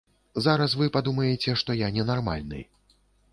Зараз 0.45 0.73
вы 0.79 0.87
падумаеце, 0.95 1.55
што 1.63 1.77
я 1.83 1.91
ненармальны. 1.99 2.65